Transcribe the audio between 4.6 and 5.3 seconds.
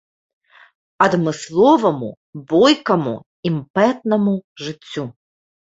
жыццю.